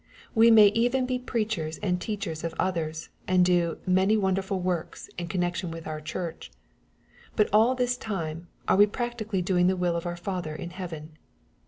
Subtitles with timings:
[0.33, 5.27] We may even be preachers, and teachers of others, and do" many wonderful works" in
[5.27, 6.49] connection with our church.
[7.35, 11.19] But all this time are we practically doing the will of our Father in heaven